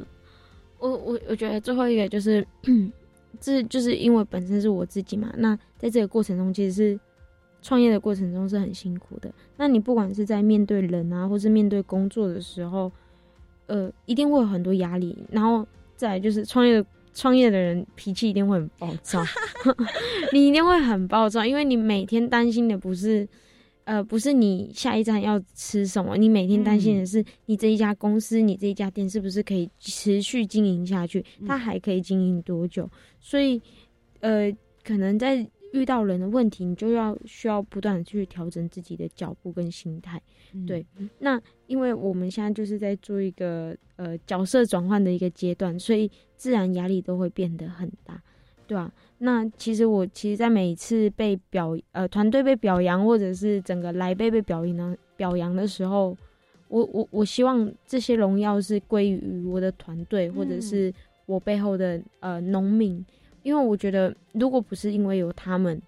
[0.80, 2.45] 我我我觉得最后一个就是，
[3.39, 5.32] 这就是因为本身是我自己嘛。
[5.38, 6.99] 那在这个过程中，其实是
[7.63, 9.34] 创业的过程中是很辛苦的。
[9.58, 12.91] 那你不管是在面对人啊，或是面对工作的时候，
[13.65, 15.17] 呃，一定会有很多压力。
[15.32, 19.23] 然后再来就是创业的创业的人脾气一定会很暴躁，
[20.32, 23.28] 你一定会很暴躁，因为你每天担心的不是。
[23.86, 32.89] 呃，不是你下一站要吃什么，你每天担心的是你这一家公司、你这一家店是不是可以持续经营下去，它还可以经营多久？
[33.19, 33.62] 所以，
[34.21, 34.49] 呃，
[34.86, 40.19] 可能在遇到人的问题，你就要需要不断的去调整自己的脚步跟心态。
[40.53, 40.65] 嗯。
[40.65, 40.86] 对，
[41.19, 48.21] 那因为我们现在就是在做一个呃角色转换的一个阶段，所以自然压力都会变得很大，
[48.65, 56.15] 对啊、那其实我其实，在每一次被表呃团队被表扬，或者是整个来贝被表扬呢表扬的时候，
[56.67, 60.93] 我我我希望这些荣耀是归于我的团队，或者是
[61.25, 63.03] 我背后的呃农民，
[63.43, 65.82] 因为我觉得如果不是因为有他们，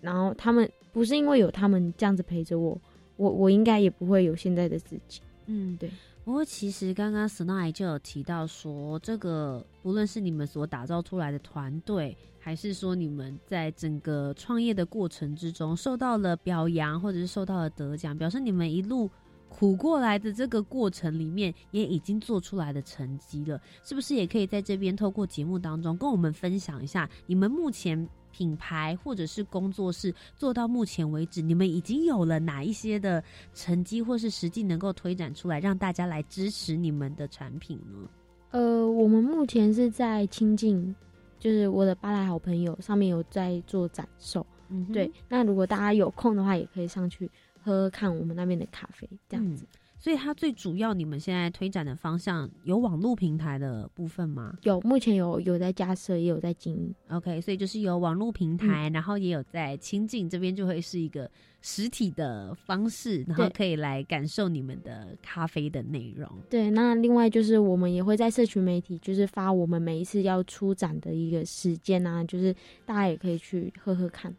[0.00, 2.80] 然后他们不是因为有他们这样子陪着我，
[3.16, 5.20] 我我应该也不会有现在的自己。
[5.46, 5.90] 嗯，对。
[6.24, 19.08] 不过其实刚刚 Snow 就有提到说，这个不论是你们所打造出来的团队，还是说你们在整个创业的过程之中受到了表扬，或者是受到了得奖，表示你们一路
[19.48, 23.60] 苦过来的这个过程里面，也已经做出来的成绩了。
[23.82, 38.08] 是不是也可以在这边透过节目当中跟我们分享一下，你们目前品牌或者是工作室做到目前为止，你们已经有了哪一些的成绩，或是实际能够推展出来，让大家来支持你们的产品呢？
[38.50, 40.94] 呃，我们目前是在亲近，
[41.38, 44.46] 就是我的巴莱好朋友上面有在做展售。
[44.70, 47.30] 嗯对，那如果大家有空的话，也可以上去
[47.62, 49.66] 喝喝看我们那边的咖啡，这样子。
[50.00, 56.94] 所以它最主要，你们现在推展的方向有网络平台的部分吗有，目前有有在架设，也有在经营。
[57.08, 61.28] ？OK，所以就是有网络平台，然后也有在亲近这边，就会是一个
[61.62, 66.30] 实体的方式，然后可以来感受你们的咖啡的内容。
[66.48, 72.54] 对，那另外就是我们也会在社群媒体，就是发我们每一次要出展的一个时间啊，就是
[72.86, 74.32] 大家也可以去喝喝看。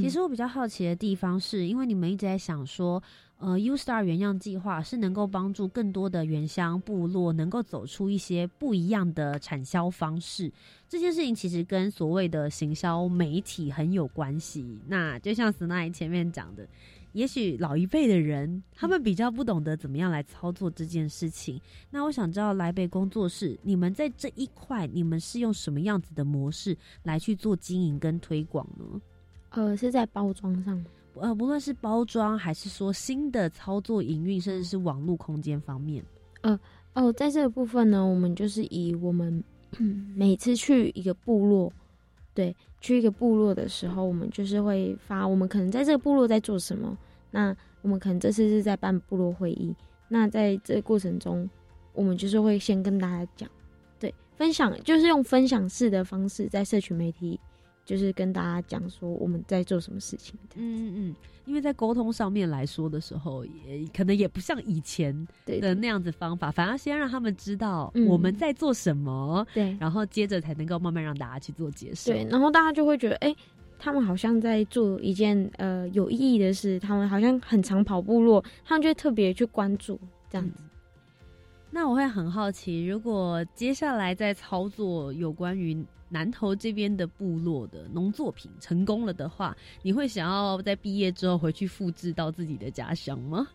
[0.00, 3.02] 其实我比较好奇的地方是，因为你们一直在想说，
[3.38, 10.50] 呃，U Star 原样计划是能够帮助更多的原乡部落能够走出一些不一样的产销方式。
[10.88, 14.80] 这件事情其实跟所谓的行销媒体很有关系。
[14.86, 16.66] 那就像 Snai 前面讲的，
[17.12, 21.60] 也许老一辈的人他们比较不懂得怎么样来操作这件事情。
[21.90, 29.00] 那我想知道来北工作室，你们在这一块，你们是用什么样子的模式来去做经营跟推广呢？
[29.52, 30.84] 呃，是在包装上，
[31.14, 36.04] 呃，不论是包装，还是说新的操作营运，甚至是网络空间方面，
[36.42, 36.58] 呃
[36.94, 39.42] 哦，在这个部分呢，我们就是以我们
[40.14, 41.72] 每次去一个部落，
[42.34, 46.96] 对，去一个部落的时候，我们就是会发，我们可能在这个部落在做什么。
[47.30, 49.74] 那我们可能这次是在办部落会议，
[50.08, 51.48] 那在这个过程中，
[51.94, 53.48] 我们就是会先跟大家讲，
[53.98, 57.40] 对，分享就是用分享式的方式，在社群媒体，
[57.84, 60.34] 就是跟大家讲说我们在做什么事情。
[60.54, 61.16] 嗯嗯嗯，
[61.46, 72.12] 因为在沟通上面来说的时候，也可能也不像以前的那样子方法，反而先让他们知道嗯我们在做什么，对然后接着才能够慢慢让大家去做接受。
[72.12, 73.34] 对，然后大家就会觉得，哎、
[73.78, 79.98] 他们好像在做一件呃有意义的事，他们好像很常跑部落，他们就会特别去关注
[80.30, 80.62] 这样子。
[81.74, 85.74] 那我会很好奇，如果接下来在操作有关于
[86.10, 93.48] 南投这边的部落的农作品成功了的话，你会想要在毕业之后回去复制到自己的家乡吗？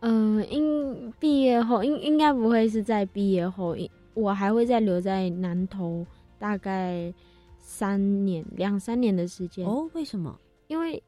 [0.00, 3.76] 嗯、应毕业后应应该不会是在毕业后，
[4.14, 6.04] 我还会再留在南投
[6.36, 7.14] 大概
[7.58, 9.64] 三年两三年的时间。
[9.64, 10.36] 哦，为什么？
[10.66, 11.00] 因为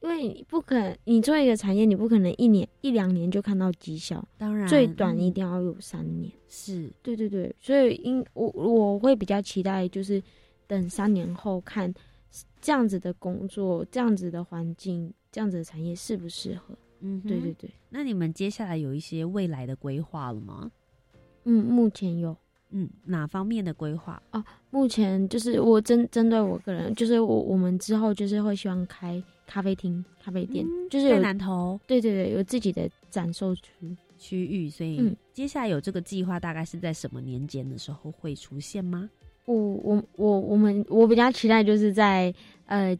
[0.00, 6.30] 因为你不可能，你做一个产业，你不可能一年一两年就看到绩效，当然，最短一嗯定要有三年。
[6.48, 10.22] 是对对对，所以因我我会比较期待，就是
[10.66, 11.92] 等三年后看
[12.60, 16.74] 这样子的工作、这样子的环境、这样子的产业适不适合。
[17.00, 20.70] 嗯，对对对，那你们接下来有一些未来的规划了吗？
[21.44, 22.36] 嗯，目前有，
[22.70, 24.22] 嗯，哪方面的规划？
[24.70, 33.62] 目前就是我针针对我个人，就是我我们之后就是会希望开咖啡厅、咖啡店，嗯就是有南头对对对，有自己的展售区。
[34.20, 39.08] 区域，所以嗯接下来有这个计划，大概是在什么年间的时候会出现吗？
[39.44, 42.34] 我我我我们我比较期待就是在
[42.66, 42.98] 呃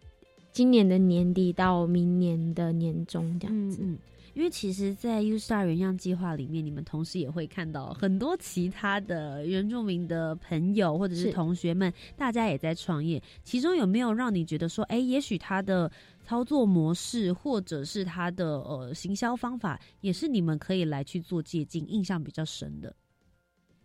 [0.53, 3.79] 今年的年底到明年的年中这样子。
[3.83, 3.99] 嗯嗯，
[4.35, 13.21] 因为其实，在 U Star 原样计划里面，你们同时也会看到很多其他的原住民的朋友或者是是同学们，大家也在创业。
[13.43, 15.91] 其中有没有让你觉得说，哎，也许他的
[16.29, 22.95] 操作模式或者是他的呃行销方法，也是你们可以来去做借鉴，印象比较深的？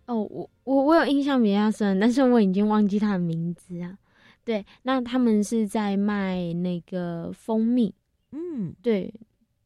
[0.07, 3.97] 哦，我我我有印象比较深，但是我已经忘记他的名字啊。
[4.43, 7.95] 对，那他们是在卖那个蜂蜜，
[8.33, 9.13] 嗯，对，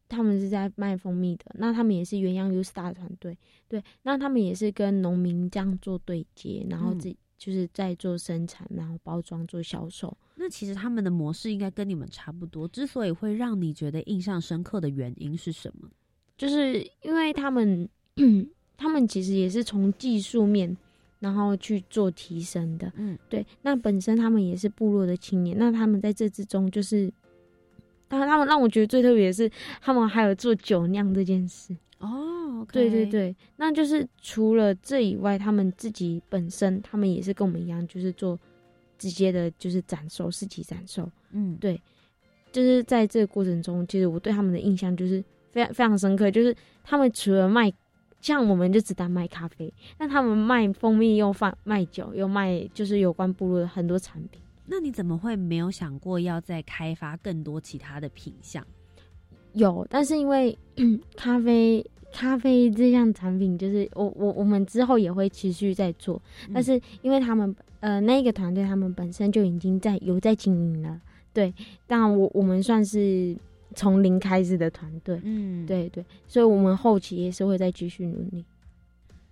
[0.07, 1.45] 他们是在卖蜂蜜的。
[1.55, 3.35] 那他们也是原样 U Star 团队，
[3.67, 10.17] 对，那他们也是跟农民这样做对接，然后嗯自己就是在做生产，然后包装做销售。
[10.35, 12.67] 那其实他们的模式应该跟你们差不多。
[12.67, 15.89] 之所以会让你觉得印象深刻的原因是什么？
[16.37, 17.89] 就是因为他们，
[18.77, 20.77] 他们其实也是从技术面，
[21.19, 22.91] 然后去做提升的。
[22.95, 27.11] 嗯，对，那本身他们也是部落的青年，那他们在这之中就是，
[28.07, 29.49] 当然他们让我觉得最特别的是，
[29.81, 31.75] 他们还有做酒酿这件事。
[31.99, 38.37] 哦对对，对，那就是除了这以外，他们自己本身他们也是跟我们一样，就是做
[38.97, 41.09] 直接的，就是展售、市集展售。
[41.31, 41.79] 嗯，对
[42.51, 47.71] 就是在这个过程中，其实我对他们的印象就是非常非常深刻，就是他们除了卖，
[48.21, 54.41] 像我们就只单卖咖啡，那他们卖蜂蜜又放卖酒，又卖就是有关部落的很多产品。
[54.65, 58.65] 那你怎么会没有想过要再开发更多其他的品相？
[59.57, 60.57] 有，但是因为
[61.15, 66.21] 咖啡咖啡这项产品，就是我我我们之后也会持续在做，
[66.53, 70.99] 但是因为他们呃那个团队他们本身就已经在有在经营了，
[71.33, 71.53] 对，
[71.85, 73.35] 但我我们算是
[73.75, 75.65] 从零开始的团队，嗯，。
[75.65, 78.43] 对对，所以我们后期也是会再继续努力。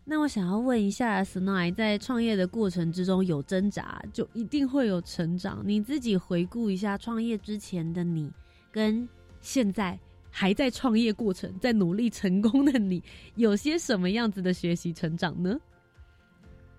[0.07, 5.63] 那我想要问一下 Snai，在创业的过程之中有挣扎，就一定会有成长。
[5.65, 8.29] 你自己回顾一下创业之前的你，
[8.71, 9.07] 跟
[9.41, 9.97] 现在
[10.37, 13.01] 还在创业过程、在努力成功的你，
[13.35, 15.57] 有些什么样子的学习成长呢？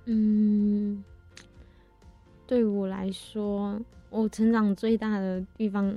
[0.05, 1.03] 嗯，
[2.47, 3.81] 对我来说，
[4.11, 5.91] 我成长最大的地方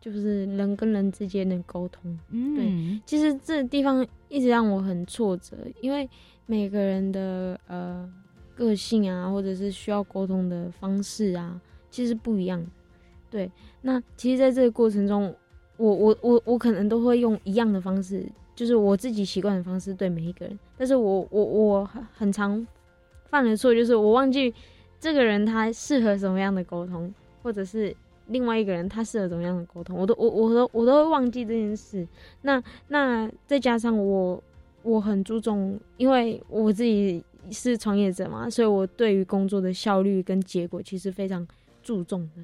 [0.00, 2.18] 就是人跟人之间的沟通。
[2.30, 6.10] 嗯，其实这地方一直让我很挫折，因为
[6.44, 8.12] 每个人的呃
[8.56, 12.66] 个性啊，或者是需要沟通的方式啊，其实不一样。
[13.30, 13.48] 对，
[13.80, 15.32] 那其实在这个过程中，
[15.76, 18.24] 我我我我可能都会用一样的方式，
[18.54, 20.58] 就是我自己习惯的方式对每一个人。
[20.78, 22.66] 但是我我我很常
[23.28, 24.52] 犯的错就是我忘记
[24.98, 27.12] 这个人他适合什么样的沟通，
[27.42, 27.94] 或者是
[28.28, 32.06] 另外一个人他适合怎么样的沟通，我都我我都我都会忘记这件事。
[32.42, 34.42] 那那再加上我
[34.82, 41.46] 我很注重，因为我自己是创业者嘛，所以我对于工作的效率跟结果其实非常
[41.82, 42.42] 注重的。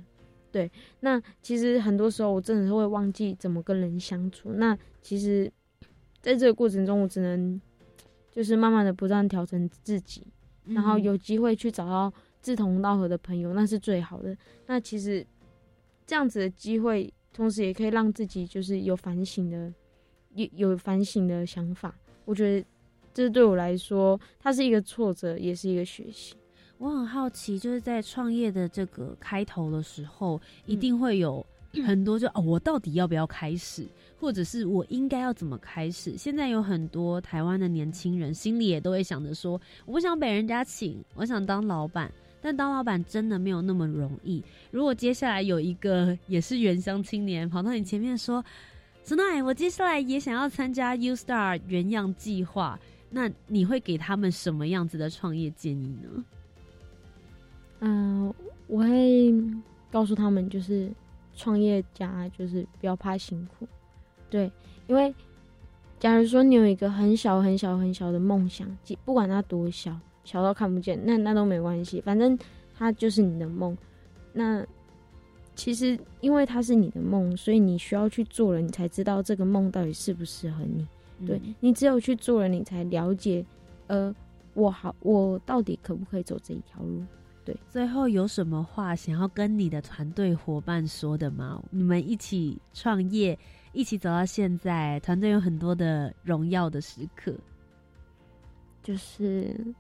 [0.53, 4.53] 对，那其实很多时候我真的是会忘记怎么跟人相处。
[4.53, 5.51] 那其实，
[6.21, 7.59] 在这个过程中，我只能
[8.31, 10.27] 就是慢慢的不断调整自己，
[10.67, 14.37] 然后有机会去找到志同道合的朋友，那是最好的。
[14.67, 15.27] 那其实
[16.07, 19.73] 这样子的机会，同时也可以让自己就是有反省的，
[20.35, 21.95] 有有反省的想法。
[22.27, 22.67] 我觉得
[23.15, 26.35] 这对我来说，它是一个挫折，也是一个学习。
[26.83, 31.47] 我很好奇，就是在创业的这个开头的时候，一定会有
[31.87, 33.87] 很多就哦，我到底要不要开始，
[34.19, 36.19] 或者是我应该要怎么开始？
[36.19, 39.53] 现在有很多台湾的年轻人心里也都会想着说，
[39.87, 42.11] 我不想被人家请，我想当老板。
[42.41, 44.43] 但当老板真的没有那么容易。
[44.73, 48.45] 如果接下来有一个也是原乡青年跑到你前面说
[49.07, 52.77] ，Tonight，我接下来也想要参加 U Star 原样计划，
[53.09, 56.25] 那你会给他们什么样子的创业建议呢？
[57.85, 58.33] 嗯，
[58.69, 59.35] 我会
[59.91, 60.89] 告诉他们，就是
[61.35, 63.67] 创业家就是不要怕辛苦，
[64.31, 64.51] 对，
[64.87, 65.13] 因为
[65.99, 68.69] 假如说你有一个很小很小很小的梦想，
[69.05, 72.39] 不管它多小，小到看不见，那那都没关系，反正
[72.73, 73.77] 它就是你的梦。
[74.33, 74.65] 那
[75.57, 80.87] 其实因为它是你的梦，所以你需要去做了，你才知道这个梦到底适不适合你。
[81.27, 83.45] 对你只有去做了，你才了解，
[83.89, 84.15] 呃，
[84.55, 87.03] 我好，我到底可不可以走这一条路。
[87.45, 91.61] 对，最后有什么话想要跟你的团队伙伴说的吗？
[91.71, 93.37] 你们一起创业，
[93.73, 97.35] 一起走到现在，团队有很多的荣耀的时刻，
[98.81, 99.75] 就是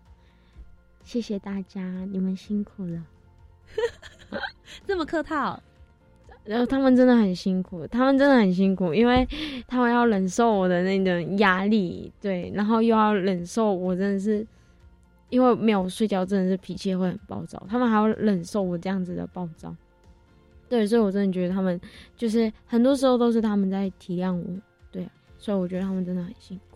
[1.05, 3.07] 谢谢大家，你们辛苦了，
[4.85, 5.63] 这么客套。
[6.45, 9.25] 然后他们真的很辛苦，他们真的很辛苦，因为
[9.69, 14.45] 他们要忍受我的那种压力，对，然后又要忍受我真的是。
[15.33, 17.61] 因为没有睡觉，真的是脾气会很暴躁。
[17.67, 19.75] 他们还要忍受我这样子的暴躁，
[20.69, 21.81] 对，所以我真的觉得他们
[22.15, 24.45] 就是很多时候都是他们在体谅我，
[24.91, 25.09] 对，
[25.39, 26.72] 所以我觉得他们真的很辛苦。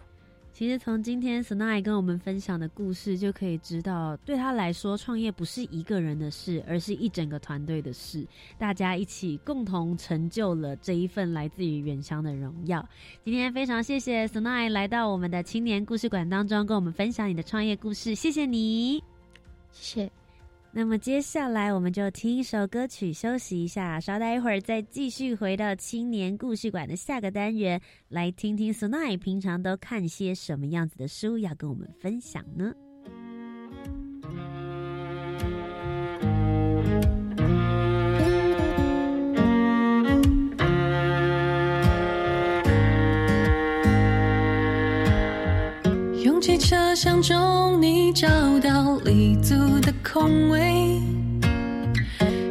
[0.56, 8.26] 其实从今天 s n a 跟我们分享的故事就可以知道，对他来说，创业不是一个人的事，而是一整个团队的事。
[8.56, 12.82] 大家一起共同成就了这一份来自于远乡的荣耀。
[13.22, 18.14] 今天非常谢谢 s n a 来到我们的青年故事馆当中，跟我们分享你的创业故事。
[18.14, 19.04] 谢谢你，
[19.72, 20.10] 谢谢。
[20.78, 32.74] 那么接下来我们就听一首歌曲休息一下，稍待一会儿再继续回到青年故事馆的下个单元，来听听 Sunai 平常都看些什么样子的书，要跟我们分享呢？
[46.22, 48.28] 拥挤车厢中，你找
[48.60, 50.98] 到立足的空位，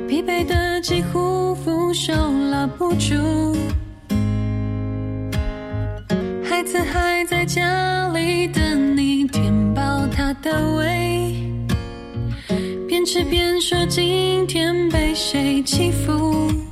[0.08, 2.14] 疲惫的几乎扶手
[2.52, 3.58] 拉不住，
[6.44, 9.82] 孩子还在家里等你填饱
[10.16, 11.34] 他的胃，
[12.88, 16.65] 边吃边说今天被谁欺负。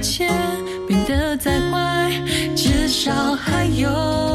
[0.00, 0.28] 切
[0.86, 2.10] 变得再坏，
[2.54, 4.27] 至少还有。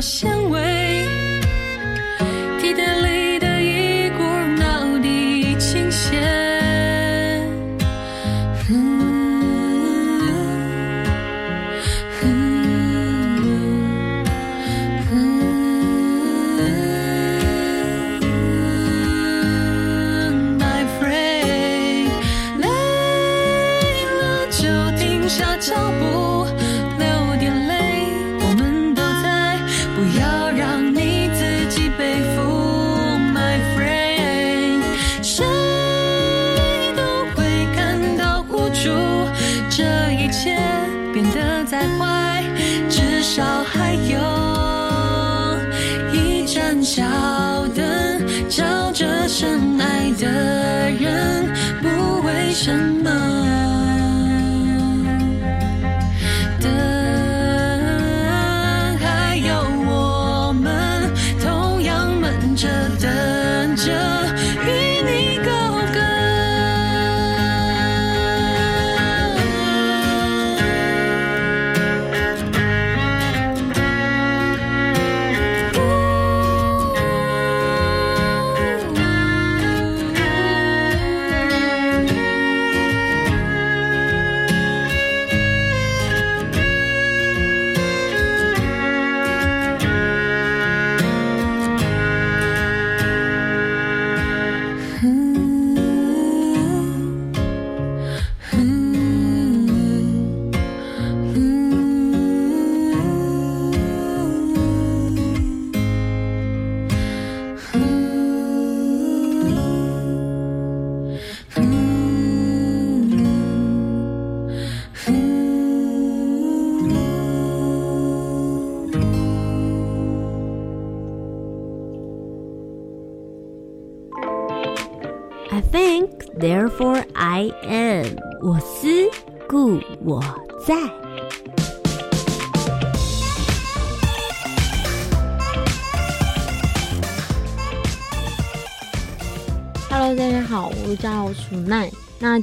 [0.00, 0.83] 鲜味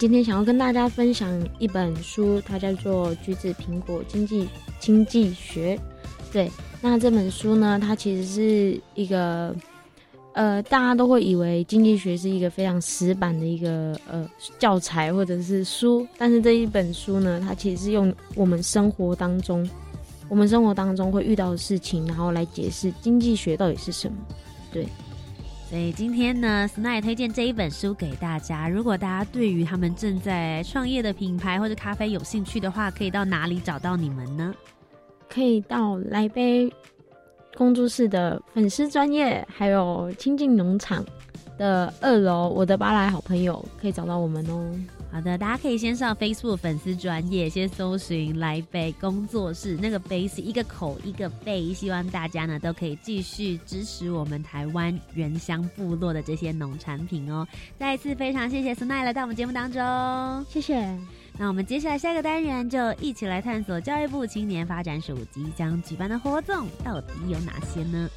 [0.01, 1.29] 今天想要跟大家分享
[1.59, 4.49] 一本书，它叫做《橘子苹果经济
[4.79, 5.77] 经济学》。
[6.33, 6.49] 对，
[6.81, 9.55] 那这本书呢，它其实是一个
[10.33, 14.27] 呃，大家都会以为经济学是一个非常死板的一个呃
[14.57, 19.69] 教材或者是书，但是这一本书呢，它其实是用我们生活当中
[20.27, 24.17] 我们生活当中会遇到的事情，然后来解释经济学到底是什么。
[24.73, 24.87] 对。
[25.71, 28.67] 所以今天呢，Sny 推荐这一本书给大家。
[28.67, 34.53] 如果大家对于他们正在创业的品牌或者咖啡有兴趣的话，可以到哪里找到你们呢？
[35.29, 36.69] 可以到来杯
[37.55, 41.05] 工作室的粉丝专业，还有亲近农场
[41.57, 44.69] 的二楼，我的巴莱好朋友可以找到我们哦。
[45.11, 57.45] 好的，大家可以先上 Facebook 粉丝专业，先搜寻来杯工作室，那个杯是一个口一个杯，希望大家呢都可以继续支持我们台湾原乡部落的这些农产品哦。
[57.77, 60.97] 再一次非常谢谢 Sny 来到我们节目当中，谢谢。
[61.37, 68.09] 那我们接下来下个单元就一起来探索教育部青年发展署即将举办的活动到底有哪些呢？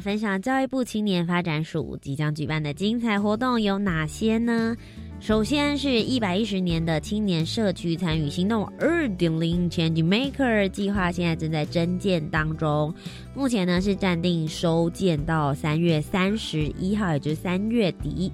[0.00, 4.76] 分享教育部青年发展署即将举办的精彩活动有哪些呢？
[5.20, 12.94] 首先是一百一十年的青年社区参与行动二点零 Change Maker 计划，现在正在征建当中。
[13.34, 18.30] 目前呢是暂定收件到三月三十一号，也就是三月底。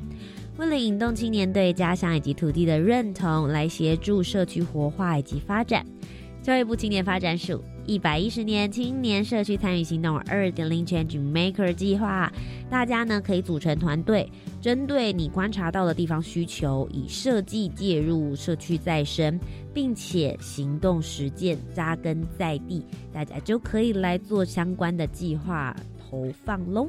[0.58, 5.84] 为了引动青年对家乡以及土地的认同，来协助社区活化以及发展，
[6.42, 7.62] 教育部青年发展署。
[7.86, 12.32] 一百一十年青年社区参与行动二点零 Change Maker 计划，
[12.70, 14.30] 大家呢可以组成团队，
[14.60, 19.38] 针对你观察到的地方需求，以设计介入社区再生，
[19.74, 22.82] 并且行动实践扎根在地，
[23.12, 26.88] 大家就可以来做相关的计划投放喽。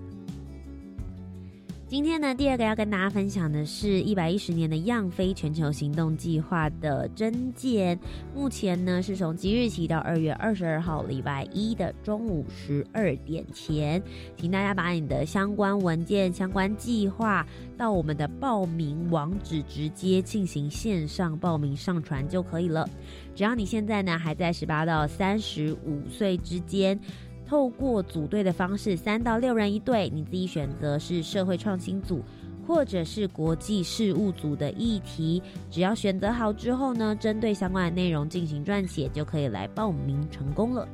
[1.88, 7.98] 今天呢，第二个要跟大家分享的是一百一十年的样飞全球行动计划的征件。
[8.34, 14.02] 目前呢，是从即日起到二月二十二号礼拜一的中午十二点前，
[14.36, 17.46] 请大家把你的相关文件、相关计划
[17.78, 22.90] 到我们的报名网址直接进行线上报名上传就可以了。
[23.36, 27.00] 只要你现在呢还在十八到三十五岁之间。
[27.48, 32.22] 透过组队的方式，三到六人一队，你自己选择是社会创新组，
[32.66, 35.42] 或者是国际事务组的议题。
[35.70, 40.88] 只要选择好之后呢，针对相关的内容进行撰写，就可以来报名成功了。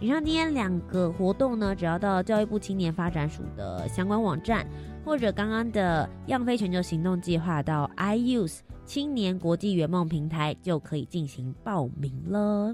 [0.00, 4.66] 以上今天两个活动呢，只要到教育部青年发展署的相关网站，
[5.04, 12.72] 或者刚刚的样飞全球行动计划到 iUse 青年国际圆梦平台，就可以进行报名了。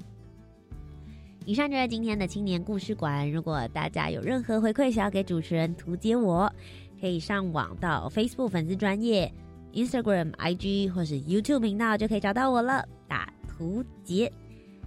[1.48, 3.32] 以上就是今天的青年故事馆。
[3.32, 6.52] 如果大家有任何回馈想要给主持人图解，我
[7.00, 9.32] 可以上网到 Facebook 粉丝专业、
[9.72, 12.86] Instagram、IG 或是 YouTube 频道就可以找到我了。
[13.08, 14.30] 打图解。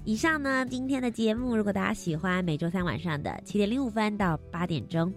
[0.05, 5.11] 以上呢，今天的节目，如果大家喜欢，每周三晚上的七点零五分到八点钟，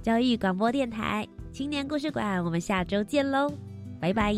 [0.00, 3.52] 教育广播电台青年故事馆，我们下周见喽，
[4.00, 4.34] 拜拜。